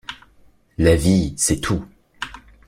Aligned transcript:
La 0.79 0.95
vie, 0.95 1.35
c’est 1.37 1.59
tout. 1.59 1.85